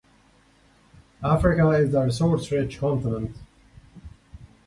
[1.23, 3.37] Africa is a resource-rich continent.